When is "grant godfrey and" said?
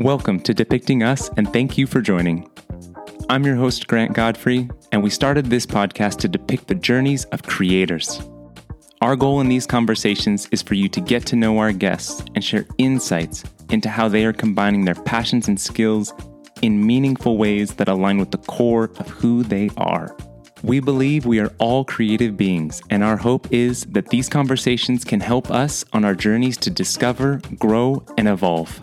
3.88-5.02